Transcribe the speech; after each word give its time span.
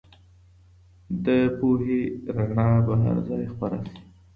د 1.25 1.27
پوهې 1.57 2.01
رڼا 2.35 2.69
به 2.85 2.93
هر 3.03 3.17
ځای 3.27 3.43
خپره 3.53 3.77
سي. 3.87 3.95